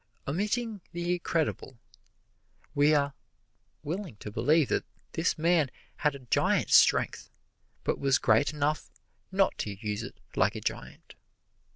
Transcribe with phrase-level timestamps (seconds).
[0.27, 1.77] Omitting the incredible,
[2.73, 3.13] we are
[3.83, 7.29] willing to believe that this man had a giant's strength,
[7.83, 8.89] but was great enough
[9.31, 11.13] not to use it like a giant.